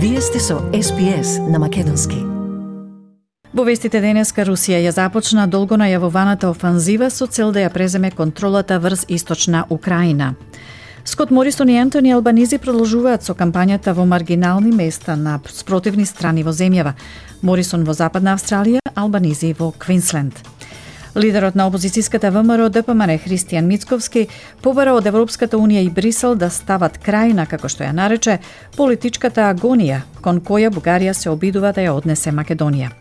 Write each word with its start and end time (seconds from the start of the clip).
Вие 0.00 0.20
сте 0.20 0.40
со 0.40 0.54
SPS 0.54 1.50
на 1.50 1.58
Македонски. 1.58 2.16
Во 3.54 3.64
вестите 3.66 3.98
денеска 3.98 4.44
Русија 4.46 4.78
ја 4.78 4.92
започна 4.94 5.48
долго 5.50 5.74
најавуваната 5.74 6.46
офанзива 6.46 7.08
со 7.10 7.26
цел 7.26 7.50
да 7.50 7.64
ја 7.64 7.72
преземе 7.74 8.12
контролата 8.14 8.78
врз 8.78 9.06
источна 9.08 9.64
Украина. 9.70 10.36
Скот 11.04 11.30
Морисон 11.30 11.68
и 11.68 11.78
Антони 11.78 12.12
Албанизи 12.12 12.58
продолжуваат 12.58 13.26
со 13.26 13.34
кампањата 13.34 13.90
во 13.90 14.06
маргинални 14.06 14.70
места 14.70 15.16
на 15.16 15.40
спротивни 15.50 16.06
страни 16.06 16.44
во 16.46 16.54
земјава. 16.54 16.94
Морисон 17.42 17.82
во 17.82 17.92
Западна 17.92 18.38
Австралија, 18.38 18.78
Албанизи 18.94 19.50
во 19.58 19.72
Квинсленд. 19.72 20.38
Лидерот 21.18 21.56
на 21.58 21.64
опозицијската 21.66 22.30
ВМРО 22.30 22.68
ДПМН 22.70 23.16
Христијан 23.18 23.66
Мицковски 23.66 24.28
побара 24.62 24.92
од 24.94 25.06
Европската 25.10 25.58
унија 25.58 25.82
и 25.82 25.90
Брисел 25.90 26.36
да 26.38 26.46
стават 26.46 27.00
крај 27.02 27.34
на, 27.34 27.46
како 27.50 27.66
што 27.66 27.82
ја 27.82 27.90
нарече, 27.90 28.36
политичката 28.76 29.48
агонија 29.50 30.04
кон 30.22 30.38
која 30.38 30.70
Бугарија 30.70 31.16
се 31.18 31.32
обидува 31.34 31.72
да 31.74 31.82
ја 31.82 31.96
однесе 31.98 32.30
Македонија. 32.30 32.92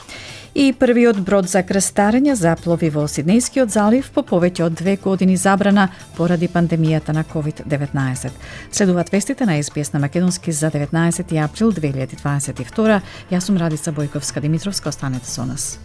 И 0.57 0.73
првиот 0.73 1.19
брод 1.21 1.45
за 1.45 1.61
крстарење 1.61 2.33
заплови 2.33 2.89
во 2.89 3.05
Сиднејскиот 3.05 3.69
залив 3.69 4.09
по 4.15 4.23
повеќе 4.25 4.65
од 4.65 4.79
две 4.81 4.95
години 4.97 5.37
забрана 5.37 5.91
поради 6.17 6.49
пандемијата 6.49 7.13
на 7.13 7.21
COVID-19. 7.23 8.31
Следуваат 8.71 9.13
вестите 9.13 9.45
на 9.45 9.61
СПС 9.63 9.93
на 9.93 9.99
Македонски 9.99 10.51
за 10.51 10.71
19 10.71 11.37
април 11.43 11.71
2022. 11.71 13.01
Јас 13.29 13.45
сум 13.45 13.57
Радица 13.57 13.93
Бојковска 13.93 14.41
Димитровска, 14.41 14.89
останете 14.89 15.29
со 15.29 15.45
нас. 15.45 15.77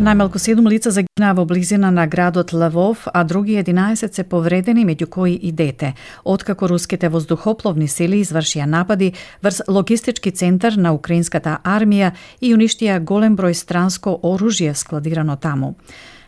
Најмалку 0.00 0.40
7 0.40 0.64
лица 0.64 0.88
загинаа 0.96 1.34
во 1.36 1.42
близина 1.44 1.90
на 1.92 2.06
градот 2.08 2.54
Лавов, 2.56 3.02
а 3.12 3.20
други 3.24 3.58
11 3.60 4.14
се 4.14 4.22
повредени, 4.24 4.86
меѓу 4.88 5.06
кои 5.06 5.34
и 5.34 5.52
дете, 5.52 5.92
откако 6.24 6.68
руските 6.68 7.10
воздухопловни 7.12 7.84
сили 7.84 8.22
извршија 8.24 8.64
напади 8.64 9.12
врз 9.42 9.60
логистички 9.68 10.32
центар 10.32 10.78
на 10.80 10.94
украинската 10.96 11.58
армија 11.64 12.14
и 12.40 12.54
уништија 12.56 12.96
голем 13.04 13.36
број 13.36 13.52
странско 13.52 14.16
оружје 14.24 14.72
складирано 14.72 15.36
таму. 15.36 15.74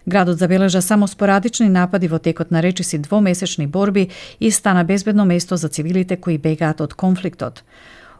Градот 0.04 0.36
забележа 0.38 0.82
само 0.82 1.08
спорадични 1.08 1.68
напади 1.72 2.12
во 2.12 2.18
текот 2.18 2.50
на 2.50 2.60
речиси 2.60 2.98
двомесечни 2.98 3.66
борби 3.66 4.10
и 4.40 4.50
стана 4.50 4.84
безбедно 4.84 5.24
место 5.24 5.56
за 5.56 5.68
цивилите 5.68 6.16
кои 6.16 6.36
бегаат 6.36 6.80
од 6.80 6.92
конфликтот. 6.92 7.64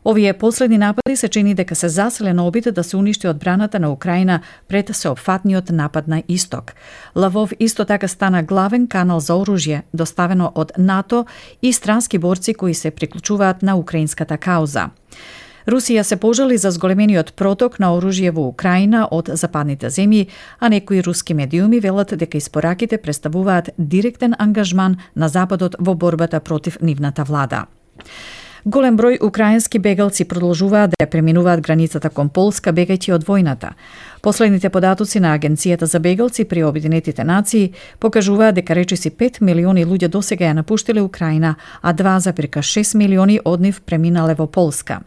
Овие 0.05 0.33
последни 0.33 0.79
напади 0.79 1.17
се 1.17 1.29
чини 1.29 1.55
дека 1.55 1.75
се 1.75 1.89
заселен 1.89 2.41
обид 2.41 2.75
да 2.75 2.85
се 2.85 2.97
уништи 2.97 3.29
одбраната 3.29 3.81
на 3.81 3.93
Украина 3.93 4.41
пред 4.69 4.97
сеопфатниот 4.97 5.71
напад 5.71 6.09
на 6.09 6.23
Исток. 6.29 6.73
Лавов 7.17 7.53
исто 7.61 7.85
така 7.85 8.09
стана 8.09 8.43
главен 8.43 8.87
канал 8.87 9.21
за 9.21 9.33
оружје, 9.33 9.83
доставено 9.95 10.53
од 10.55 10.73
НАТО 10.79 11.27
и 11.63 11.73
странски 11.73 12.19
борци 12.19 12.55
кои 12.55 12.75
се 12.75 12.91
приклучуваат 12.91 13.63
на 13.63 13.77
украинската 13.77 14.39
кауза. 14.39 14.91
Русија 15.67 16.03
се 16.03 16.17
пожали 16.17 16.57
за 16.59 16.71
зголемениот 16.71 17.37
проток 17.39 17.79
на 17.79 17.95
оружје 17.95 18.31
во 18.31 18.49
Украина 18.49 19.07
од 19.11 19.31
западните 19.39 19.87
земји, 19.87 20.27
а 20.59 20.69
некои 20.69 21.03
руски 21.03 21.35
медиуми 21.35 21.81
велат 21.81 22.19
дека 22.19 22.39
испораките 22.39 22.99
представуваат 22.99 23.71
директен 23.79 24.35
ангажман 24.39 24.97
на 25.15 25.29
Западот 25.29 25.77
во 25.79 25.95
борбата 25.95 26.41
против 26.41 26.79
нивната 26.83 27.25
влада. 27.25 27.67
Голем 28.65 28.95
број 28.95 29.17
украински 29.27 29.81
бегалци 29.83 30.23
продолжуваат 30.31 30.93
да 30.93 31.03
ја 31.03 31.09
преминуваат 31.11 31.61
границата 31.67 32.11
кон 32.15 32.29
Полска 32.31 32.71
бегајќи 32.71 33.11
од 33.17 33.25
војната. 33.27 33.73
Последните 34.23 34.71
податоци 34.71 35.19
на 35.21 35.33
Агенцијата 35.35 35.85
за 35.85 35.99
бегалци 35.99 36.45
при 36.45 36.63
Обединетите 36.63 37.25
нации 37.25 37.73
покажуваат 37.99 38.55
дека 38.55 38.75
речиси 38.75 39.11
5 39.11 39.43
милиони 39.43 39.83
луѓе 39.85 40.09
досега 40.09 40.45
ја 40.45 40.53
напуштиле 40.55 41.03
Украина, 41.03 41.57
а 41.83 41.93
2,6 41.93 42.95
милиони 42.95 43.41
од 43.45 43.61
нив 43.61 43.83
преминале 43.83 44.35
во 44.39 44.47
Полска. 44.47 45.01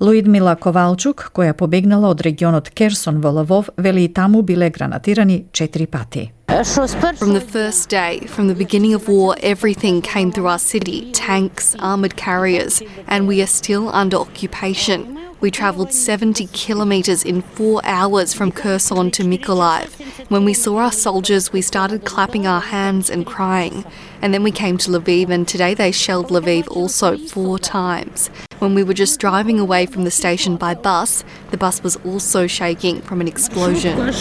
Луидмила 0.00 0.56
Ковалчук, 0.56 1.30
која 1.32 1.54
побегнала 1.54 2.10
од 2.10 2.20
регионот 2.20 2.68
Керсон 2.70 3.20
во 3.20 3.30
Лавов, 3.30 3.70
вели 3.78 4.04
и 4.04 4.08
таму 4.12 4.42
биле 4.42 4.68
гранатирани 4.70 5.44
четири 5.52 5.86
пати. 5.86 6.32
From 6.52 7.32
the 7.32 7.40
first 7.40 7.88
day, 7.88 8.20
from 8.26 8.46
the 8.46 8.54
beginning 8.54 8.92
of 8.92 9.08
war, 9.08 9.36
everything 9.42 10.02
came 10.02 10.30
through 10.30 10.48
our 10.48 10.58
city 10.58 11.10
tanks, 11.12 11.74
armoured 11.78 12.16
carriers, 12.16 12.82
and 13.06 13.26
we 13.26 13.40
are 13.40 13.46
still 13.46 13.88
under 13.88 14.18
occupation. 14.18 15.18
We 15.40 15.50
travelled 15.50 15.94
70 15.94 16.48
kilometres 16.48 17.24
in 17.24 17.40
four 17.40 17.80
hours 17.84 18.34
from 18.34 18.52
Kherson 18.52 19.10
to 19.12 19.22
Mykolaiv. 19.22 20.28
When 20.28 20.44
we 20.44 20.52
saw 20.52 20.76
our 20.76 20.92
soldiers, 20.92 21.54
we 21.54 21.62
started 21.62 22.04
clapping 22.04 22.46
our 22.46 22.60
hands 22.60 23.08
and 23.08 23.24
crying. 23.24 23.86
And 24.20 24.34
then 24.34 24.42
we 24.42 24.52
came 24.52 24.76
to 24.76 24.90
Lviv, 24.90 25.30
and 25.30 25.48
today 25.48 25.72
they 25.72 25.90
shelled 25.90 26.28
Lviv 26.28 26.68
also 26.68 27.16
four 27.16 27.58
times. 27.58 28.28
When 28.58 28.74
we 28.74 28.82
were 28.82 28.92
just 28.92 29.18
driving 29.18 29.58
away 29.58 29.86
from 29.86 30.04
the 30.04 30.10
station 30.10 30.58
by 30.58 30.74
bus, 30.74 31.24
the 31.50 31.56
bus 31.56 31.82
was 31.82 31.96
also 32.04 32.46
shaking 32.46 33.00
from 33.00 33.22
an 33.22 33.26
explosion. 33.26 34.12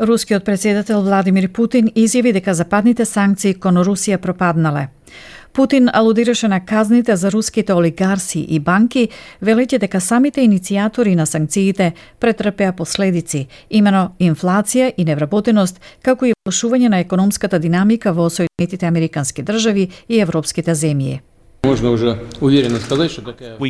Рускиот 0.00 0.44
председател 0.44 1.02
Владимир 1.02 1.52
Путин 1.52 1.90
изјави 1.92 2.32
дека 2.32 2.54
западните 2.54 3.04
санкции 3.04 3.52
кон 3.54 3.76
Русија 3.84 4.16
пропаднале. 4.16 4.88
Путин 5.52 5.90
алудираше 5.92 6.48
на 6.48 6.64
казните 6.64 7.16
за 7.16 7.30
руските 7.32 7.74
олигарси 7.74 8.40
и 8.40 8.60
банки, 8.60 9.08
велејќи 9.44 9.78
дека 9.78 10.00
самите 10.00 10.40
иницијатори 10.40 11.14
на 11.14 11.26
санкциите 11.26 11.92
претрпеа 12.20 12.72
последици, 12.72 13.46
имено 13.70 14.14
инфлација 14.18 14.92
и 14.96 15.04
невработеност, 15.04 15.80
како 16.02 16.24
и 16.24 16.32
влошување 16.32 16.88
на 16.88 17.00
економската 17.04 17.58
динамика 17.58 18.12
во 18.12 18.30
Соединетите 18.30 18.86
Американски 18.86 19.42
држави 19.42 19.90
и 20.08 20.20
европските 20.20 20.70
земји. 20.74 21.20
We 21.62 21.76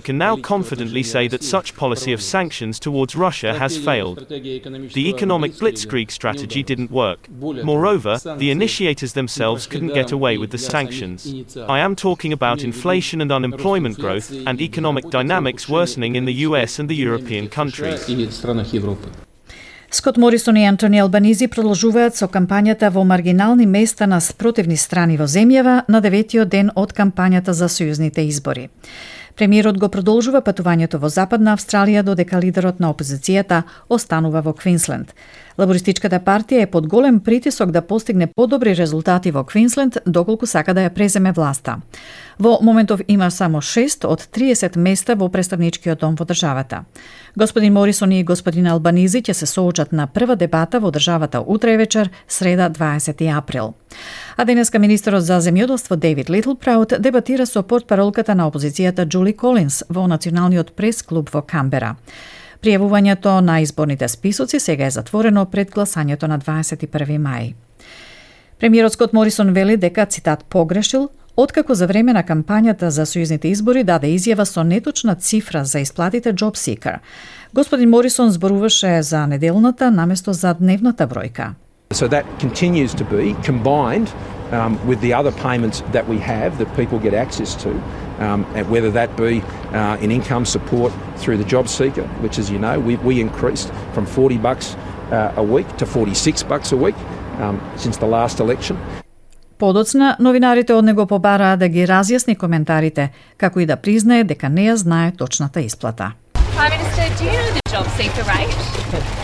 can 0.01 0.17
now 0.17 0.37
confidently 0.37 1.03
say 1.03 1.27
that 1.27 1.43
such 1.43 1.75
policy 1.75 2.13
of 2.13 2.23
sanctions 2.23 2.79
towards 2.79 3.17
Russia 3.17 3.59
has 3.59 3.77
failed. 3.77 4.29
The 4.29 5.09
economic 5.09 5.55
blitzkrieg 5.55 6.13
strategy 6.13 6.63
didn't 6.63 6.93
work. 6.93 7.29
Moreover, 7.29 8.21
the 8.37 8.53
initiators 8.53 9.15
themselves 9.15 9.67
couldn't 9.67 9.93
get 9.93 10.13
away 10.13 10.39
with 10.39 10.51
the 10.51 10.59
sanctions. 10.59 11.35
I 11.57 11.81
am 11.81 11.97
talking 11.97 12.33
about 12.33 12.63
inflation 12.63 13.21
and 13.21 13.33
unemployment 13.33 13.99
growth 13.99 14.31
and 14.47 14.61
economic 14.61 15.11
dynamics 15.11 15.69
worsening 15.69 16.15
in 16.15 16.27
the 16.27 16.35
US 16.47 16.79
and 16.79 16.89
the 16.89 16.95
European 16.95 17.49
countries. 17.49 18.09
Скот 19.93 20.17
Морисон 20.17 20.57
и 20.57 20.65
Антони 20.65 21.01
Албанизи 21.03 21.49
продолжуваат 21.51 22.15
со 22.15 22.29
кампањата 22.31 22.93
во 22.95 23.03
маргинални 23.03 23.65
места 23.67 24.07
на 24.07 24.21
спротивни 24.23 24.77
страни 24.79 25.17
во 25.19 25.27
земјава 25.27 25.83
на 25.89 26.01
деветиот 26.01 26.49
ден 26.49 26.71
од 26.79 26.93
кампањата 26.95 27.51
за 27.51 27.67
сојузните 27.67 28.23
избори. 28.23 28.69
Премиерот 29.35 29.81
го 29.83 29.89
продолжува 29.89 30.45
патувањето 30.47 31.01
во 31.03 31.09
Западна 31.11 31.57
Австралија 31.57 32.05
додека 32.07 32.39
лидерот 32.39 32.79
на 32.79 32.93
опозицијата 32.95 33.63
останува 33.89 34.45
во 34.47 34.53
Квинсленд. 34.53 35.11
Лабористичката 35.61 36.17
партија 36.25 36.63
е 36.65 36.67
под 36.73 36.87
голем 36.89 37.19
притисок 37.21 37.71
да 37.71 37.83
постигне 37.83 38.27
подобри 38.27 38.73
резултати 38.77 39.31
во 39.31 39.43
Квинсленд 39.45 39.99
доколку 40.07 40.47
сака 40.47 40.73
да 40.73 40.87
ја 40.87 40.93
преземе 40.95 41.33
власта. 41.37 41.75
Во 42.41 42.59
моментов 42.65 43.03
има 43.09 43.29
само 43.31 43.61
6 43.61 44.07
од 44.09 44.25
30 44.33 44.79
места 44.81 45.15
во 45.15 45.29
представничкиот 45.29 46.01
дом 46.01 46.17
во 46.17 46.25
државата. 46.25 46.85
Господин 47.37 47.73
Морисон 47.73 48.13
и 48.13 48.25
господин 48.25 48.67
Албанизи 48.73 49.21
ќе 49.21 49.33
се 49.33 49.47
соочат 49.47 49.93
на 49.93 50.07
прва 50.07 50.37
дебата 50.37 50.81
во 50.81 50.91
државата 50.91 51.45
утре 51.47 51.77
вечер, 51.77 52.11
среда 52.29 52.71
20 52.71 53.29
април. 53.37 53.75
А 54.37 54.45
денеска 54.45 54.79
министерот 54.79 55.23
за 55.23 55.41
земјоделство 55.41 55.97
Дейвид 55.97 56.31
Литлпраут 56.31 56.95
дебатира 56.99 57.47
со 57.47 57.63
портпаролката 57.63 58.35
на 58.35 58.49
опозицијата 58.49 59.05
Джули 59.05 59.37
Колинс 59.37 59.85
во 59.91 60.07
Националниот 60.09 60.73
прес-клуб 60.73 61.29
во 61.29 61.43
Камбера. 61.43 61.97
Пријавувањето 62.61 63.41
на 63.41 63.61
изборните 63.61 64.09
списоци 64.09 64.61
сега 64.61 64.87
е 64.87 64.91
затворено 64.91 65.47
пред 65.47 65.71
гласањето 65.71 66.29
на 66.29 66.39
21 66.39 67.19
мај. 67.19 67.55
Премиерот 68.59 68.93
Скот 68.93 69.13
Морисон 69.13 69.53
вели 69.53 69.77
дека, 69.77 70.07
цитат, 70.07 70.45
погрешил, 70.45 71.09
откако 71.37 71.75
за 71.75 71.87
време 71.87 72.13
на 72.13 72.23
кампањата 72.23 72.89
за 72.89 73.07
сојузните 73.07 73.49
избори 73.49 73.85
даде 73.85 74.13
изјава 74.13 74.45
со 74.45 74.63
неточна 74.63 75.15
цифра 75.15 75.65
за 75.65 75.81
исплатите 75.81 76.35
Job 76.35 76.57
Seeker. 76.57 76.99
Господин 77.55 77.91
Морисон 77.91 78.31
зборуваше 78.31 79.03
за 79.03 79.27
неделната 79.27 79.91
наместо 79.91 80.33
за 80.33 80.55
дневната 80.55 81.09
бројка. 81.09 81.55
So 81.91 82.09
that 82.09 82.25
continues 82.39 82.95
to 82.95 83.05
be 83.05 83.35
combined 83.43 84.09
um, 84.53 84.79
with 84.87 85.01
the 85.01 85.13
other 85.15 85.33
payments 85.33 85.83
that 85.93 86.05
we 86.07 86.19
have 86.19 86.59
that 86.59 86.69
people 86.77 86.99
get 86.99 87.15
access 87.15 87.57
to, 87.65 87.71
um, 88.20 88.46
and 88.56 88.70
whether 88.70 88.92
that 88.92 89.16
be 89.18 89.42
uh, 89.74 89.98
in 90.02 90.12
income 90.12 90.46
support 90.46 90.94
through 91.18 91.38
the 91.38 91.44
job 91.44 91.68
seeker, 91.68 92.08
which, 92.22 92.38
as 92.40 92.50
you 92.50 92.60
know, 92.60 92.80
we, 92.80 92.96
we 92.98 93.20
increased 93.20 93.72
from 93.94 94.06
40 94.06 94.38
bucks 94.38 94.76
uh, 95.12 95.34
a 95.36 95.44
week 95.44 95.68
to 95.78 95.86
46 95.86 96.44
bucks 96.44 96.72
a 96.72 96.78
week 96.78 96.96
um, 97.40 97.60
since 97.78 97.98
the 97.98 98.08
last 98.08 98.40
election. 98.40 98.78
Подоцна, 99.58 100.16
новинарите 100.20 100.74
од 100.74 100.84
него 100.86 101.06
побараа 101.08 101.56
да 101.58 101.70
ги 101.72 101.86
разјасни 101.88 102.36
коментарите, 102.36 103.12
како 103.38 103.60
и 103.60 103.66
да 103.66 103.78
признае 103.78 104.24
дека 104.24 104.50
не 104.50 104.68
ја 104.68 104.76
знае 104.76 105.12
точната 105.16 105.62
исплата. 105.62 106.12
Prime 106.56 106.72
Minister, 106.72 107.08
do 107.20 107.24
you 107.24 107.32
know 107.32 107.52
the 107.54 107.62
job 107.72 107.88
seeker 107.96 108.24
rate? 108.28 108.52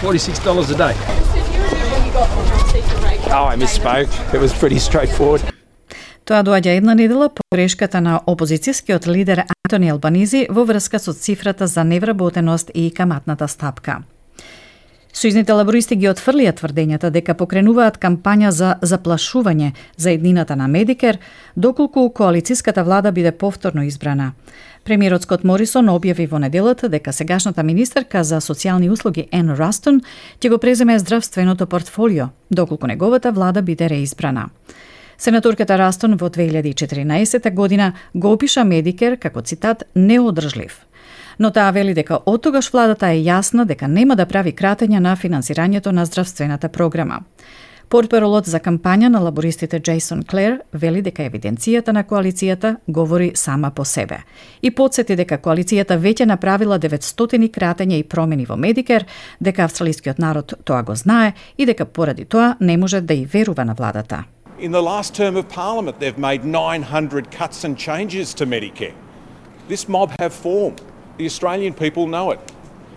$46 0.02 0.72
a 0.72 0.76
day. 0.76 0.94
So 0.94 1.36
do 1.36 1.52
you 1.52 1.64
remember 1.64 1.88
when 1.92 2.06
you 2.06 2.14
got 2.14 2.30
the 2.32 2.44
job 2.48 2.64
seeker 2.72 2.98
rate? 3.04 3.20
Oh, 3.32 3.46
I 3.46 3.56
misspoke. 3.56 4.34
It 4.34 4.40
was 4.40 4.54
pretty 4.54 4.80
straightforward. 4.80 5.42
Тоа 6.27 6.43
доаѓа 6.43 6.73
една 6.75 6.97
недела 6.99 7.29
по 7.31 7.45
грешката 7.55 8.01
на 8.03 8.17
опозицијскиот 8.27 9.05
лидер 9.07 9.45
Антони 9.47 9.93
Албанизи 9.93 10.49
во 10.51 10.65
врска 10.67 10.99
со 10.99 11.13
цифрата 11.15 11.69
за 11.71 11.85
невработеност 11.85 12.73
и 12.75 12.91
каматната 12.91 13.47
стапка. 13.47 14.01
Сојзните 15.15 15.55
лабористи 15.55 15.95
ги 15.95 16.09
отфрлија 16.11 16.51
тврдењата 16.59 17.13
дека 17.15 17.37
покренуваат 17.39 18.01
кампања 18.03 18.51
за 18.51 18.73
заплашување 18.83 19.71
за 19.97 20.11
еднината 20.11 20.57
на 20.57 20.67
Медикер, 20.67 21.21
доколку 21.57 22.09
коалициската 22.11 22.85
влада 22.85 23.13
биде 23.13 23.31
повторно 23.31 23.87
избрана. 23.87 24.33
Премиерот 24.85 25.23
Скот 25.23 25.45
Морисон 25.45 25.87
објави 25.95 26.27
во 26.27 26.43
неделата 26.43 26.89
дека 26.89 27.13
сегашната 27.13 27.63
министерка 27.63 28.25
за 28.25 28.43
социјални 28.43 28.91
услуги 28.91 29.29
Ен 29.31 29.55
Растон 29.55 30.03
ќе 30.41 30.51
го 30.51 30.59
преземе 30.59 30.99
здравственото 30.99 31.67
портфолио, 31.67 32.29
доколку 32.51 32.87
неговата 32.87 33.33
влада 33.33 33.63
биде 33.63 33.89
реизбрана. 33.89 34.51
Сенаторката 35.19 35.79
Растон 35.79 36.17
во 36.17 36.29
2014 36.29 37.55
година 37.55 37.93
го 38.15 38.33
опиша 38.33 38.65
Медикер 38.65 39.17
како 39.17 39.41
цитат 39.41 39.85
неодржлив. 39.95 40.87
Но 41.39 41.51
таа 41.51 41.71
вели 41.71 41.95
дека 41.95 42.21
од 42.27 42.43
тогаш 42.43 42.73
владата 42.73 43.13
е 43.13 43.23
јасна 43.25 43.65
дека 43.65 43.89
нема 43.89 44.17
да 44.17 44.27
прави 44.27 44.53
кратења 44.53 45.01
на 45.01 45.17
финансирањето 45.17 45.93
на 45.93 46.05
здравствената 46.07 46.69
програма. 46.69 47.23
Портперолот 47.89 48.49
за 48.51 48.59
кампања 48.59 49.09
на 49.09 49.21
лабористите 49.23 49.79
Джейсон 49.79 50.25
Клер 50.27 50.59
вели 50.73 51.03
дека 51.03 51.23
евиденцијата 51.23 51.93
на 51.95 52.03
коалицијата 52.05 52.77
говори 52.89 53.31
сама 53.35 53.71
по 53.71 53.85
себе. 53.85 54.19
И 54.63 54.71
подсети 54.71 55.17
дека 55.17 55.39
коалицијата 55.39 55.95
веќе 55.95 56.27
направила 56.27 56.79
900 56.79 57.49
кратења 57.55 58.01
и 58.01 58.03
промени 58.03 58.47
во 58.47 58.57
Медикер, 58.57 59.07
дека 59.41 59.65
австралискиот 59.65 60.19
народ 60.19 60.55
тоа 60.65 60.83
го 60.83 60.95
знае 60.95 61.35
и 61.59 61.67
дека 61.67 61.85
поради 61.85 62.25
тоа 62.25 62.57
не 62.61 62.77
може 62.77 63.01
да 63.01 63.15
и 63.15 63.25
верува 63.25 63.65
на 63.65 63.75
владата. 63.75 64.25
In 64.59 64.73
the 64.73 64.83
last 64.83 65.15
term 65.15 65.37
of 65.37 65.51
Parliament, 65.51 66.01
they've 66.01 66.17
made 66.17 66.45
900 66.45 67.31
cuts 67.31 67.63
and 67.63 67.77
changes 67.77 68.33
to 68.35 68.47
Medicare. 68.47 68.95
This 69.69 69.87
mob 69.87 70.15
have 70.19 70.33
form. 70.33 70.77
The 71.19 71.27
Australian 71.27 71.75
people 71.75 72.07
know 72.07 72.31
it. 72.31 72.41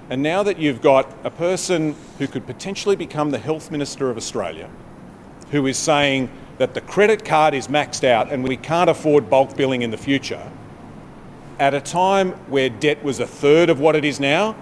And 0.09 0.23
now 0.23 0.41
that 0.43 0.57
you've 0.57 0.81
got 0.81 1.11
a 1.25 1.29
person 1.29 1.95
who 2.17 2.27
could 2.27 2.47
potentially 2.47 2.95
become 2.95 3.31
the 3.31 3.39
Health 3.39 3.71
Minister 3.71 4.09
of 4.09 4.15
Australia, 4.15 4.69
who 5.51 5.67
is 5.67 5.77
saying 5.77 6.29
that 6.59 6.75
the 6.75 6.81
credit 6.81 7.25
card 7.25 7.53
is 7.53 7.67
maxed 7.67 8.05
out 8.05 8.31
and 8.31 8.43
we 8.43 8.55
can't 8.55 8.89
afford 8.89 9.29
bulk 9.29 9.57
billing 9.57 9.81
in 9.81 9.91
the 9.91 9.97
future, 9.97 10.49
at 11.59 11.73
a 11.73 11.81
time 11.81 12.31
where 12.47 12.69
debt 12.69 13.03
was 13.03 13.19
a 13.19 13.27
third 13.27 13.69
of 13.69 13.81
what 13.81 13.97
it 13.97 14.05
is 14.05 14.17
now, 14.19 14.55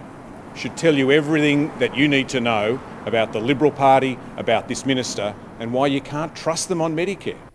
should 0.58 0.76
tell 0.76 0.96
you 0.96 1.12
everything 1.12 1.72
that 1.80 1.96
you 1.96 2.08
need 2.08 2.30
to 2.30 2.42
know 2.42 2.80
about 3.06 3.32
the 3.32 3.40
Liberal 3.40 3.72
Party, 3.72 4.20
about 4.36 4.68
this 4.68 4.86
minister, 4.86 5.34
and 5.60 5.72
why 5.72 5.88
you 5.88 6.02
can't 6.02 6.36
trust 6.36 6.68
them 6.68 6.82
on 6.82 6.96
Medicare. 6.96 7.47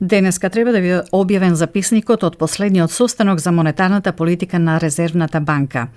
Денеска 0.00 0.48
треба 0.48 0.72
да 0.72 0.80
биде 0.80 1.02
објавен 1.12 1.52
записникот 1.60 2.22
од 2.24 2.38
последниот 2.40 2.92
состанок 2.92 3.38
за 3.38 3.52
монетарната 3.52 4.12
политика 4.12 4.58
на 4.58 4.78
Резервната 4.80 5.40
банка. 5.40 5.88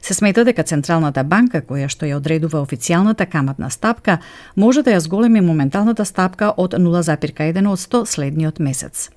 Се 0.00 0.14
смета 0.14 0.44
дека 0.44 0.62
Централната 0.62 1.24
банка, 1.24 1.60
која 1.60 1.90
што 1.92 2.08
ја 2.08 2.16
одредува 2.16 2.62
официјалната 2.64 3.26
каматна 3.28 3.68
стапка, 3.70 4.18
може 4.56 4.82
да 4.82 4.94
ја 4.94 5.02
зголеми 5.04 5.40
моменталната 5.40 6.04
стапка 6.04 6.54
од 6.56 6.72
0,1 6.72 7.68
од 7.68 7.78
100 7.78 8.04
следниот 8.06 8.58
месец. 8.60 9.10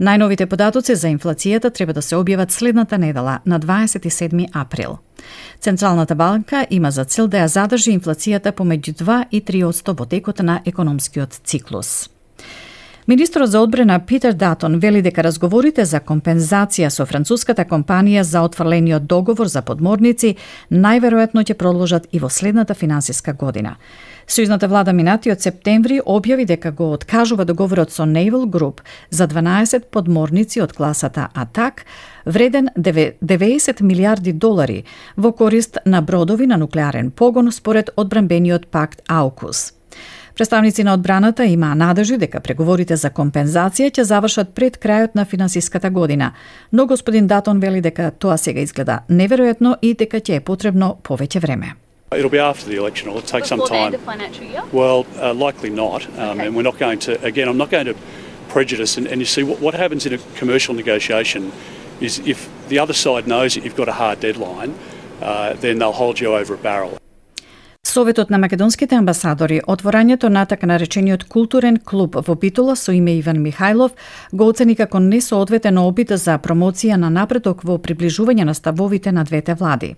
Најновите 0.00 0.46
податоци 0.46 0.96
за 0.96 1.12
инфлацијата 1.12 1.70
треба 1.70 1.92
да 1.92 2.02
се 2.02 2.16
објават 2.16 2.48
следната 2.48 2.98
недела 2.98 3.40
на 3.44 3.60
27 3.60 4.48
април. 4.52 4.98
Централната 5.60 6.14
банка 6.14 6.66
има 6.70 6.90
за 6.90 7.04
цел 7.04 7.28
да 7.28 7.44
ја 7.44 7.46
задржи 7.46 7.92
инфлацијата 7.92 8.56
помеѓу 8.56 9.04
2 9.04 9.24
и 9.30 9.44
3 9.44 9.92
во 9.92 10.06
текот 10.06 10.38
на 10.38 10.62
економскиот 10.64 11.40
циклус. 11.44 12.08
Министрот 13.06 13.50
за 13.50 13.60
одбрана 13.60 14.00
Питер 14.00 14.32
Датон 14.32 14.78
вели 14.78 15.00
дека 15.02 15.24
разговорите 15.26 15.82
за 15.84 15.98
компензација 15.98 16.86
со 16.86 17.02
француската 17.02 17.64
компанија 17.66 18.22
за 18.22 18.44
отфрлениот 18.46 19.08
договор 19.10 19.50
за 19.50 19.62
подморници 19.66 20.36
најверојатно 20.70 21.42
ќе 21.42 21.56
продолжат 21.58 22.06
и 22.12 22.20
во 22.22 22.30
следната 22.30 22.74
финансиска 22.78 23.32
година. 23.32 23.74
Сојузната 24.28 24.70
влада 24.70 24.94
минатиот 24.94 25.42
септември 25.42 25.98
објави 26.06 26.46
дека 26.46 26.70
го 26.70 26.92
откажува 26.92 27.44
договорот 27.44 27.90
со 27.90 28.06
Naval 28.06 28.46
Group 28.46 28.86
за 29.10 29.26
12 29.26 29.90
подморници 29.90 30.62
од 30.62 30.72
класата 30.72 31.28
Атак, 31.34 31.84
вреден 32.24 32.68
90 32.78 33.82
милиарди 33.82 34.32
долари 34.32 34.84
во 35.16 35.32
корист 35.32 35.78
на 35.84 36.02
бродови 36.02 36.46
на 36.46 36.56
нуклеарен 36.56 37.10
погон 37.10 37.52
според 37.52 37.90
одбранбениот 37.96 38.66
пакт 38.66 39.02
АУКУС. 39.08 39.81
Представници 40.36 40.84
на 40.84 40.94
одбраната 40.94 41.44
имаа 41.44 41.74
надежи 41.74 42.16
дека 42.16 42.40
преговорите 42.40 42.96
за 42.96 43.10
компензација 43.10 43.90
ќе 43.92 44.02
завршат 44.02 44.54
пред 44.54 44.78
крајот 44.80 45.14
на 45.14 45.24
финансиската 45.24 45.90
година, 45.90 46.32
но 46.72 46.86
господин 46.86 47.26
Датон 47.26 47.60
вели 47.60 47.80
дека 47.80 48.10
тоа 48.18 48.38
сега 48.38 48.60
изгледа 48.60 49.00
неверојатно 49.10 49.76
и 49.82 49.94
дека 49.94 50.20
ќе 50.20 50.36
е 50.36 50.40
потребно 50.40 50.96
повеќе 51.04 51.40
време. 51.40 51.74
It'll 52.12 52.30
be 52.30 52.40
after 52.40 52.66
the 52.68 52.76
election. 52.76 53.08
It'll 53.10 53.22
take 53.22 53.44
some 53.46 53.58
Before 53.58 53.68
the 53.68 53.74
time. 53.74 53.86
end 53.86 53.94
of 53.94 54.04
financial 54.04 54.44
year? 54.44 54.62
Well, 54.72 55.04
uh, 55.20 55.32
likely 55.46 55.70
not. 55.70 56.00
Um, 56.06 56.32
Okay. 56.32 56.46
And 56.46 56.56
we're 56.56 56.68
not 56.70 56.78
going 56.78 56.98
to, 57.06 57.12
again, 57.24 57.48
I'm 57.48 57.58
not 57.58 57.70
going 57.70 57.86
to 57.86 57.94
prejudice. 58.48 58.98
And, 58.98 59.06
and 59.06 59.20
you 59.20 59.26
see, 59.26 59.42
what, 59.42 59.60
what 59.60 59.74
happens 59.74 60.06
in 60.06 60.12
a 60.14 60.18
commercial 60.40 60.74
negotiation 60.74 61.52
is 62.00 62.18
if 62.26 62.48
the 62.68 62.78
other 62.78 62.94
side 62.94 63.26
knows 63.26 63.54
that 63.54 63.64
you've 63.64 63.76
got 63.76 63.88
a 63.88 63.92
hard 63.92 64.20
deadline, 64.20 64.74
uh, 65.22 65.54
then 65.60 65.78
they'll 65.78 65.92
hold 66.04 66.20
you 66.20 66.34
over 66.34 66.54
a 66.54 66.58
barrel. 66.58 67.01
Советот 67.92 68.30
на 68.30 68.38
македонските 68.38 68.96
амбасадори 68.96 69.58
отворањето 69.68 70.28
на 70.32 70.46
така 70.48 70.66
наречениот 70.66 71.24
културен 71.28 71.76
клуб 71.84 72.14
во 72.26 72.34
Битола 72.34 72.76
со 72.76 72.92
име 72.96 73.18
Иван 73.18 73.42
Михајлов 73.44 73.90
го 74.32 74.46
оцени 74.48 74.76
како 74.76 74.98
несоодветен 74.98 75.78
обид 75.78 76.14
за 76.16 76.38
промоција 76.38 76.96
на 76.96 77.10
напредок 77.10 77.60
во 77.68 77.76
приближување 77.76 78.48
на 78.48 78.54
ставовите 78.54 79.12
на 79.12 79.24
двете 79.24 79.54
влади. 79.54 79.96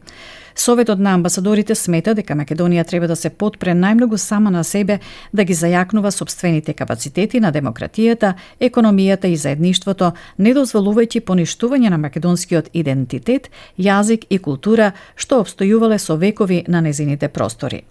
Советот 0.56 0.98
на 0.98 1.14
амбасадорите 1.14 1.74
смета 1.74 2.14
дека 2.14 2.34
Македонија 2.38 2.84
треба 2.86 3.08
да 3.10 3.16
се 3.16 3.30
подпре 3.30 3.72
најмногу 3.74 4.16
сама 4.16 4.50
на 4.54 4.62
себе 4.64 5.00
да 5.32 5.44
ги 5.44 5.54
зајакнува 5.54 6.10
собствените 6.14 6.72
капацитети 6.72 7.40
на 7.40 7.50
демократијата, 7.52 8.34
економијата 8.60 9.26
и 9.26 9.36
заедништвото, 9.36 10.12
не 10.38 10.54
дозволувајќи 10.54 11.20
поништување 11.20 11.90
на 11.90 11.98
македонскиот 11.98 12.70
идентитет, 12.72 13.50
јазик 13.78 14.26
и 14.30 14.38
култура 14.38 14.92
што 15.16 15.42
обстојувале 15.42 15.98
со 15.98 16.16
векови 16.16 16.64
на 16.68 16.80
незините 16.80 17.28
простори. 17.28 17.82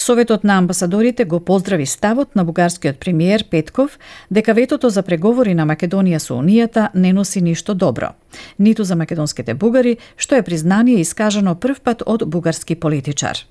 Советот 0.00 0.44
на 0.44 0.58
амбасадорите 0.58 1.24
го 1.24 1.40
поздрави 1.40 1.86
ставот 1.86 2.36
на 2.36 2.44
бугарскиот 2.44 2.98
премиер 2.98 3.44
Петков 3.50 3.98
дека 4.30 4.54
ветото 4.54 4.88
за 4.88 5.02
преговори 5.04 5.52
на 5.54 5.66
Македонија 5.68 6.16
со 6.24 6.38
Унијата 6.40 6.88
не 6.94 7.12
носи 7.12 7.42
ништо 7.44 7.74
добро, 7.74 8.14
ниту 8.58 8.84
за 8.84 8.96
македонските 8.96 9.54
бугари, 9.54 9.98
што 10.16 10.40
е 10.40 10.42
признание 10.42 11.04
искажано 11.04 11.52
првпат 11.54 12.00
од 12.06 12.24
бугарски 12.24 12.80
политичар. 12.80 13.44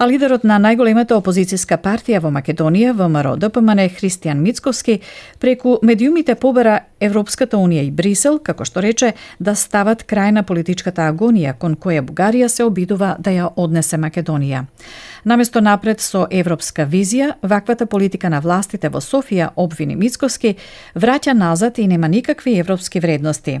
А 0.00 0.06
лидерот 0.08 0.46
на 0.48 0.56
најголемата 0.56 1.12
опозицијска 1.12 1.76
партија 1.84 2.22
во 2.24 2.30
Македонија, 2.32 2.94
ВМРО 2.96 3.34
ДПМН 3.36 3.82
Христијан 3.98 4.38
Мицковски, 4.40 4.94
преку 5.44 5.74
медиумите 5.84 6.38
побара 6.40 6.78
Европската 7.04 7.60
Унија 7.60 7.82
и 7.84 7.90
Брисел, 7.90 8.38
како 8.40 8.64
што 8.64 8.80
рече, 8.80 9.10
да 9.38 9.52
стават 9.52 10.06
крај 10.08 10.32
на 10.38 10.42
политичката 10.48 11.04
агонија 11.04 11.52
кон 11.52 11.76
која 11.76 12.00
Бугарија 12.00 12.48
се 12.48 12.64
обидува 12.64 13.18
да 13.20 13.34
ја 13.36 13.52
однесе 13.60 14.00
Македонија. 14.00 14.64
Наместо 15.28 15.60
напред 15.60 16.00
со 16.00 16.24
европска 16.30 16.88
визија, 16.88 17.34
ваквата 17.42 17.84
политика 17.84 18.30
на 18.32 18.40
властите 18.40 18.88
во 18.88 19.04
Софија, 19.04 19.50
обвини 19.56 20.00
Мицковски, 20.00 20.56
враќа 20.96 21.36
назад 21.36 21.78
и 21.78 21.86
нема 21.86 22.08
никакви 22.08 22.56
европски 22.56 23.00
вредности. 23.00 23.60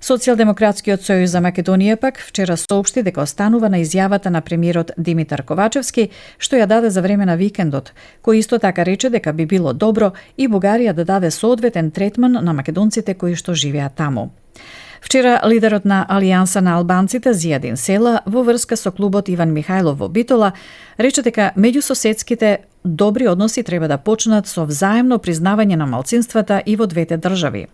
Социјалдемократскиот 0.00 1.00
сојуз 1.00 1.32
за 1.32 1.40
Македонија 1.40 1.96
пак 1.96 2.20
вчера 2.20 2.56
соопшти 2.56 3.02
дека 3.02 3.22
останува 3.22 3.68
на 3.68 3.80
изјавата 3.80 4.30
на 4.30 4.40
премиерот 4.40 4.92
Димитар 4.96 5.42
Ковачевски, 5.42 6.10
што 6.38 6.56
ја 6.56 6.66
даде 6.66 6.90
за 6.90 7.02
време 7.02 7.26
на 7.26 7.36
викендот, 7.36 7.92
кој 8.22 8.40
исто 8.44 8.58
така 8.58 8.84
рече 8.84 9.10
дека 9.10 9.32
би 9.32 9.46
било 9.46 9.72
добро 9.72 10.12
и 10.36 10.48
Бугарија 10.48 10.92
да 10.92 11.04
даде 11.04 11.30
соодветен 11.30 11.90
третман 11.90 12.32
на 12.44 12.52
македонците 12.52 13.14
кои 13.14 13.34
што 13.34 13.54
живеат 13.54 13.94
таму. 13.94 14.30
Вчера 15.00 15.40
лидерот 15.44 15.84
на 15.84 16.06
Алијанса 16.08 16.60
на 16.60 16.76
албанците 16.76 17.30
Зијадин 17.30 17.76
Села 17.76 18.22
во 18.26 18.42
врска 18.42 18.76
со 18.76 18.90
клубот 18.90 19.28
Иван 19.28 19.52
Михајлов 19.54 20.00
во 20.00 20.08
Битола 20.08 20.52
рече 20.98 21.22
дека 21.22 21.52
меѓусоседските 21.56 22.58
добри 22.84 23.28
односи 23.28 23.62
треба 23.62 23.88
да 23.88 23.98
почнат 23.98 24.48
со 24.48 24.64
взаемно 24.64 25.18
признавање 25.18 25.76
на 25.76 25.86
малцинствата 25.86 26.62
и 26.66 26.76
во 26.76 26.86
двете 26.86 27.16
држави. 27.16 27.66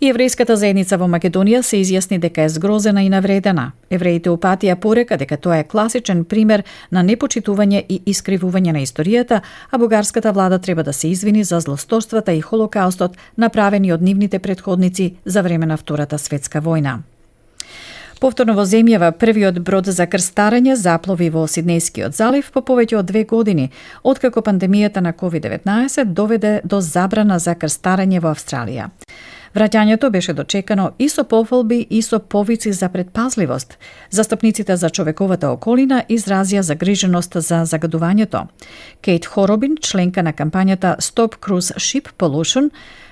И 0.00 0.08
еврејската 0.08 0.54
заедница 0.56 0.96
во 0.96 1.04
Македонија 1.12 1.58
се 1.60 1.76
изјасни 1.82 2.16
дека 2.18 2.46
е 2.46 2.48
згрозена 2.48 3.02
и 3.04 3.10
навредена. 3.12 3.66
Евреите 3.92 4.30
упатија 4.32 4.78
порека 4.80 5.18
дека 5.20 5.36
тоа 5.36 5.58
е 5.60 5.64
класичен 5.68 6.22
пример 6.24 6.62
на 6.90 7.02
непочитување 7.04 7.82
и 7.84 7.98
искривување 8.08 8.72
на 8.72 8.80
историјата, 8.80 9.42
а 9.70 9.78
бугарската 9.78 10.32
влада 10.32 10.58
треба 10.58 10.82
да 10.82 10.92
се 10.92 11.08
извини 11.08 11.44
за 11.44 11.60
злосторствата 11.60 12.32
и 12.32 12.40
холокаустот 12.40 13.18
направени 13.36 13.92
од 13.92 14.02
нивните 14.02 14.38
предходници 14.38 15.14
за 15.24 15.42
време 15.42 15.66
на 15.66 15.76
Втората 15.76 16.18
светска 16.18 16.62
војна. 16.64 17.02
Повторно 18.20 18.54
во 18.56 18.64
земјава 18.64 19.10
првиот 19.12 19.58
брод 19.60 19.86
за 19.86 20.06
крстарење 20.06 20.78
заплови 20.80 21.28
во 21.28 21.44
Сиднејскиот 21.44 22.16
залив 22.16 22.48
по 22.52 22.60
повеќе 22.60 22.96
од 22.96 23.06
две 23.12 23.24
години, 23.24 23.68
откако 24.02 24.40
пандемијата 24.40 25.00
на 25.00 25.12
COVID-19 25.12 26.04
доведе 26.04 26.60
до 26.64 26.80
забрана 26.80 27.38
за 27.38 27.54
крстарење 27.54 28.20
во 28.20 28.32
Австралија. 28.32 28.88
Враќањето 29.54 30.10
беше 30.10 30.32
дочекано 30.32 30.90
и 30.98 31.08
со 31.08 31.24
пофолби 31.24 31.86
и 31.90 32.02
со 32.02 32.18
повици 32.18 32.72
за 32.72 32.88
предпазливост. 32.88 33.78
Застапниците 34.10 34.76
за 34.76 34.90
човековата 34.90 35.50
околина 35.50 36.04
изразија 36.08 36.60
загриженост 36.60 37.34
за 37.34 37.64
загадувањето. 37.66 38.46
Кейт 39.02 39.26
Хоробин, 39.26 39.76
членка 39.76 40.22
на 40.22 40.32
кампањата 40.32 40.96
Stop 41.00 41.40
Cruise 41.40 41.74
Ship 41.74 42.12
Pollution, 42.16 42.70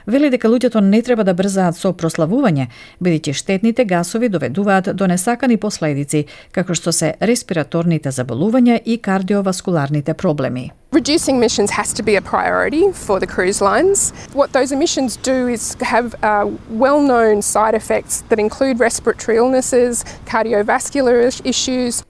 вели 0.09 0.31
дека 0.33 0.49
луѓето 0.49 0.81
не 0.81 1.03
треба 1.05 1.25
да 1.25 1.35
брзаат 1.37 1.77
со 1.77 1.93
прославување, 1.93 2.69
бидејќи 3.05 3.37
штетните 3.37 3.85
гасови 3.85 4.33
доведуваат 4.33 4.91
до 4.97 5.07
несакани 5.07 5.61
последици, 5.61 6.25
како 6.53 6.75
што 6.75 6.93
се 6.93 7.15
респираторните 7.21 8.11
заболувања 8.11 8.81
и 8.85 8.99
кардиоваскуларните 8.99 10.15
проблеми. 10.15 10.71
Reducing 10.91 11.37
emissions 11.37 11.71
has 11.71 11.93
to 11.93 12.03
be 12.03 12.17
a 12.17 12.23
priority 12.23 12.91
for 12.93 13.21
the 13.21 13.27
cruise 13.27 13.61
lines. 13.61 14.11
What 14.33 14.55
those 14.55 14.73
emissions 14.73 15.19
do 15.19 15.47
is 15.47 15.77
have 15.83 16.15
uh, 16.23 16.49
well 16.71 17.03
known 17.03 17.43
side 17.43 17.75
effects 17.75 18.23
that 18.31 18.39
include 18.39 18.81
respiratory 18.81 19.37
illnesses, 19.37 20.03
cardiovascular 20.25 21.45
issues, 21.45 22.03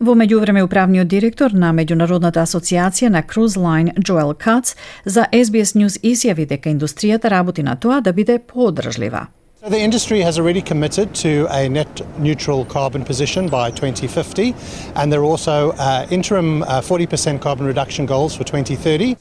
Во 0.00 0.14
меѓувреме 0.16 0.62
управниот 0.64 1.08
директор 1.12 1.52
на 1.52 1.74
меѓународната 1.76 2.40
асоциација 2.40 3.10
на 3.12 3.20
Cruise 3.20 3.58
Line 3.60 3.92
Joel 4.00 4.32
Katz 4.32 4.72
за 5.04 5.26
SBS 5.28 5.74
News 5.76 5.98
изјави 6.00 6.46
дека 6.48 6.70
индустријата 6.72 7.28
работи 7.28 7.62
на 7.62 7.74
тоа 7.76 8.00
да 8.00 8.14
биде 8.16 8.38
поддржлива. 8.38 9.26
So 9.60 9.68
the 9.68 9.82
industry 9.84 10.22
has 10.22 10.38
already 10.38 10.62
committed 10.62 11.12
to 11.20 11.46
a 11.50 11.68
net 11.68 12.00
neutral 12.18 12.64
carbon 12.64 13.04
position 13.04 13.50
by 13.50 13.70
2050, 13.70 14.54
and 14.96 15.12
there 15.12 15.20
are 15.20 15.28
also 15.28 15.72
uh, 15.72 16.06
interim 16.10 16.62
uh, 16.62 16.80
40% 16.80 17.42
carbon 17.42 17.66
reduction 17.66 18.06
goals 18.06 18.34
for 18.34 18.44
2030. 18.44 19.16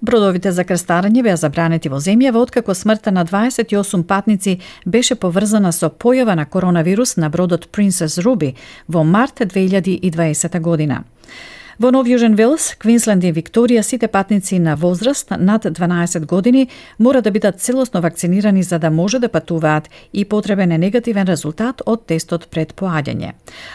Бродовите 0.00 0.52
за 0.52 0.64
крстарење 0.68 1.22
беа 1.24 1.36
забранети 1.40 1.88
во 1.88 1.98
земјава 2.04 2.42
откако 2.44 2.74
смртта 2.74 3.10
на 3.10 3.24
28 3.24 4.02
патници 4.04 4.58
беше 4.84 5.14
поврзана 5.16 5.72
со 5.72 5.88
појава 5.88 6.36
на 6.36 6.44
коронавирус 6.44 7.16
на 7.16 7.30
бродот 7.30 7.68
Princess 7.72 8.20
Ruby 8.20 8.54
во 8.88 9.04
март 9.04 9.40
2020 9.40 10.60
година. 10.60 11.04
Во 11.76 11.90
Нов 11.92 12.06
Јужен 12.08 12.32
Велс, 12.38 12.70
Квинсленд 12.80 13.24
и 13.28 13.30
Викторија 13.36 13.82
сите 13.84 14.08
патници 14.08 14.56
на 14.58 14.78
возраст 14.80 15.28
над 15.36 15.66
12 15.76 16.24
години 16.24 16.68
мора 16.98 17.20
да 17.20 17.30
бидат 17.30 17.60
целосно 17.60 18.00
вакцинирани 18.00 18.62
за 18.62 18.78
да 18.78 18.90
може 18.90 19.18
да 19.18 19.28
патуваат 19.28 19.90
и 20.12 20.24
потребен 20.24 20.72
е 20.72 20.78
негативен 20.78 21.28
резултат 21.28 21.82
од 21.86 22.06
тестот 22.06 22.46
пред 22.48 22.72
поаѓање. 22.72 23.32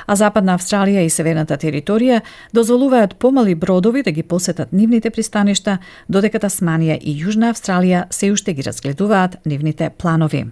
А 0.08 0.16
Западна 0.16 0.58
Австралија 0.58 1.06
и 1.06 1.14
Северната 1.14 1.58
територија 1.62 2.22
дозволуваат 2.54 3.16
помали 3.16 3.54
бродови 3.56 4.02
да 4.04 4.12
ги 4.12 4.24
посетат 4.24 4.74
нивните 4.74 5.10
пристаништа, 5.10 5.78
додека 6.10 6.40
Тасманија 6.40 6.98
и 6.98 7.14
Јужна 7.22 7.54
Австралија 7.54 8.06
се 8.10 8.32
уште 8.32 8.54
ги 8.54 8.66
разгледуваат 8.66 9.38
нивните 9.46 9.90
планови. 9.90 10.48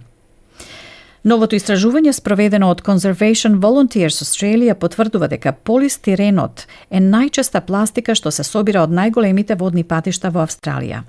Новото 1.22 1.52
истражување 1.56 2.14
спроведено 2.16 2.70
од 2.72 2.78
Conservation 2.80 3.58
Volunteers 3.60 4.22
Australia 4.22 4.74
потврдува 4.74 5.26
дека 5.28 5.52
полистиренот 5.52 6.62
е 6.88 7.02
најчеста 7.04 7.60
пластика 7.66 8.14
што 8.16 8.32
се 8.32 8.44
собира 8.44 8.86
од 8.86 8.94
најголемите 8.96 9.58
водни 9.60 9.84
патишта 9.84 10.30
во 10.32 10.46
Австралија. 10.46 11.02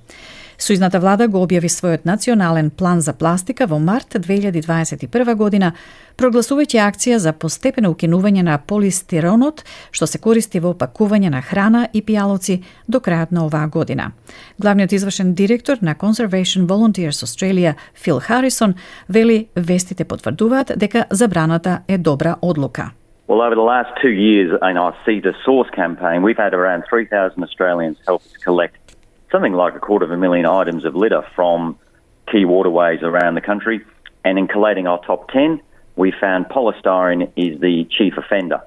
Сојзната 0.61 0.99
влада 1.01 1.25
го 1.25 1.39
објави 1.41 1.69
својот 1.73 2.03
национален 2.05 2.67
план 2.69 2.99
за 3.01 3.15
пластика 3.17 3.65
во 3.65 3.79
март 3.81 4.13
2021 4.21 5.33
година, 5.35 5.71
прогласувајќи 6.21 6.77
акција 6.83 7.17
за 7.17 7.33
постепено 7.33 7.89
укинување 7.89 8.43
на 8.45 8.59
полистиронот, 8.69 9.63
што 9.89 10.05
се 10.05 10.21
користи 10.21 10.61
во 10.61 10.75
пакување 10.77 11.31
на 11.33 11.41
храна 11.41 11.87
и 11.93 12.03
пијалоци 12.05 12.59
до 12.87 13.01
крајот 13.01 13.33
на 13.33 13.47
оваа 13.47 13.71
година. 13.73 14.11
Главниот 14.61 14.93
извршен 14.93 15.33
директор 15.33 15.81
на 15.81 15.95
Conservation 15.95 16.69
Volunteers 16.69 17.25
Australia, 17.25 17.73
Фил 17.95 18.19
Харисон, 18.19 18.75
вели 19.09 19.47
вестите 19.55 20.05
потврдуваат 20.05 20.77
дека 20.77 21.05
забраната 21.09 21.79
е 21.87 21.97
добра 21.97 22.35
одлука. 22.41 22.91
Well, 23.27 23.41
over 23.41 23.55
the 23.55 23.69
last 23.75 23.91
two 24.03 24.11
years 24.11 24.51
in 24.61 24.77
our 24.77 24.93
Sea 25.05 25.21
to 25.21 25.33
Source 25.45 25.69
campaign, 25.73 26.21
we've 26.21 26.43
had 26.45 26.53
around 26.53 26.83
3,000 26.89 27.41
Australians 27.41 27.97
help 28.05 28.21
collect 28.43 28.90
something 29.31 29.53
like 29.53 29.75
a 29.75 29.79
quarter 29.79 30.05
of 30.05 30.11
a 30.11 30.17
million 30.17 30.45
items 30.45 30.85
of 30.85 30.95
litter 30.95 31.23
from 31.35 31.77
key 32.31 32.45
waterways 32.45 33.01
around 33.01 33.35
the 33.35 33.41
country. 33.41 33.81
And 34.23 34.37
in 34.37 34.47
collating 34.47 34.87
our 34.87 35.03
top 35.03 35.29
10, 35.29 35.61
we 35.95 36.11
found 36.11 36.45
polystyrene 36.45 37.31
is 37.35 37.59
the 37.59 37.85
chief 37.85 38.17
offender. 38.17 38.61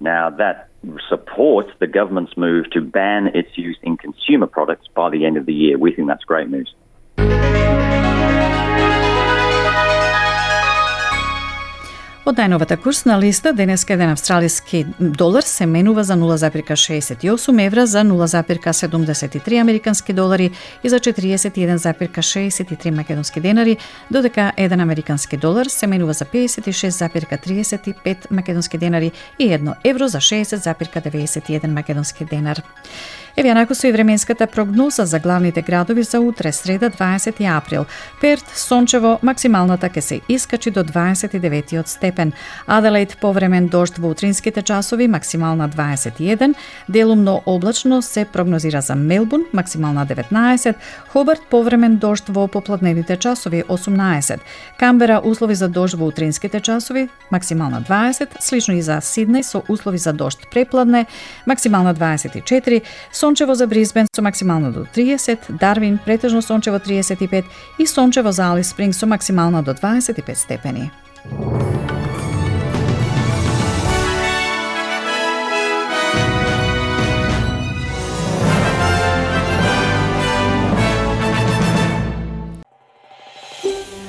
Now, 0.00 0.30
that 0.30 0.68
supports 1.08 1.70
the 1.78 1.86
government's 1.86 2.36
move 2.36 2.70
to 2.70 2.80
ban 2.80 3.28
its 3.34 3.56
use 3.56 3.78
in 3.82 3.96
consumer 3.96 4.46
products 4.46 4.86
by 4.94 5.10
the 5.10 5.24
end 5.24 5.36
of 5.36 5.46
the 5.46 5.54
year. 5.54 5.78
We 5.78 5.92
think 5.92 6.08
that's 6.08 6.24
great 6.24 6.48
news. 6.48 6.72
Од 12.28 12.36
најновата 12.36 12.76
курсна 12.76 13.14
листа, 13.16 13.54
денеска 13.56 13.94
еден 13.94 14.10
австралиски 14.12 14.82
долар 15.00 15.46
се 15.48 15.66
менува 15.66 16.02
за 16.04 16.12
0,68 16.12 17.66
евра, 17.66 17.86
за 17.86 18.02
0,73 18.04 19.60
американски 19.60 20.12
долари 20.12 20.50
и 20.84 20.88
за 20.88 21.00
41,63 21.00 22.90
македонски 22.90 23.40
денари, 23.40 23.76
додека 24.10 24.52
еден 24.56 24.80
американски 24.80 25.36
долар 25.36 25.66
се 25.66 25.86
менува 25.86 26.12
за 26.12 26.24
56,35 26.24 28.30
македонски 28.30 28.78
денари 28.78 29.12
и 29.38 29.52
едно 29.52 29.74
евро 29.84 30.08
за 30.08 30.18
60,91 30.18 31.66
македонски 31.66 32.24
денар. 32.24 32.62
Еве 33.38 33.52
јанако 33.52 33.74
со 33.78 33.86
и 33.86 33.92
временската 33.94 34.48
прогноза 34.50 35.04
за 35.06 35.20
главните 35.22 35.62
градови 35.62 36.02
за 36.02 36.18
утре, 36.20 36.50
среда 36.52 36.90
20 36.90 37.38
април. 37.56 37.84
Перт, 38.20 38.42
сончево, 38.50 39.18
максималната 39.22 39.86
ќе 39.86 40.00
се 40.00 40.20
искачи 40.28 40.72
до 40.74 40.82
29 40.82 41.86
степен. 41.86 42.32
Аделаид 42.66 43.14
повремен 43.20 43.68
дожд 43.68 43.98
во 43.98 44.10
утринските 44.10 44.62
часови, 44.62 45.06
максимална 45.06 45.68
21. 45.68 46.54
Делумно 46.88 47.42
облачно 47.46 48.02
се 48.02 48.24
прогнозира 48.24 48.80
за 48.80 48.94
Мелбун, 48.96 49.44
максимална 49.52 50.06
19. 50.06 50.74
Хобарт 51.12 51.42
повремен 51.50 51.96
дожд 51.96 52.24
во 52.28 52.48
попладневните 52.48 53.16
часови, 53.16 53.62
18. 53.68 54.40
Камбера 54.78 55.20
услови 55.24 55.54
за 55.54 55.68
дожд 55.68 55.94
во 55.94 56.06
утринските 56.06 56.60
часови, 56.60 57.08
максимална 57.30 57.84
20. 57.88 58.28
Слично 58.40 58.74
и 58.74 58.82
за 58.82 58.98
Сиднеј 58.98 59.42
со 59.42 59.62
услови 59.68 59.98
за 59.98 60.12
дожд 60.12 60.38
препладне, 60.50 61.06
максимална 61.46 61.94
24. 61.94 62.82
Сончево 63.28 63.54
за 63.54 63.66
Брисбен 63.66 64.06
со 64.16 64.22
максимално 64.22 64.72
до 64.72 64.84
30, 64.84 65.38
Дарвин 65.52 65.98
претежно 66.04 66.42
сончево 66.42 66.78
35 66.78 67.44
и 67.78 67.86
сончево 67.86 68.32
за 68.32 68.52
Алис 68.52 68.68
Спринг 68.68 68.94
со 68.94 69.06
максимално 69.06 69.62
до 69.62 69.74
25 69.74 70.34
степени. 70.34 70.90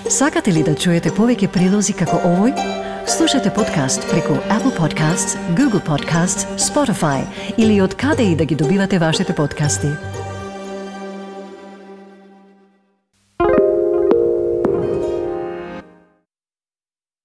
Сакате 0.10 0.54
ли 0.54 0.64
да 0.64 0.76
чуете 0.76 1.12
повеќе 1.12 1.52
прилози 1.52 1.94
како 1.94 2.24
овој? 2.24 2.89
Слушате 3.18 3.54
подкаст 3.54 4.10
преку 4.12 4.34
Apple 4.34 4.78
Podcasts, 4.78 5.38
Google 5.56 5.82
Podcasts, 5.82 6.58
Spotify 6.58 7.26
или 7.58 7.82
од 7.82 7.96
каде 7.96 8.24
и 8.24 8.36
да 8.36 8.46
ги 8.46 8.56
добивате 8.56 9.00
вашите 9.00 9.36
подкасти. 9.36 9.88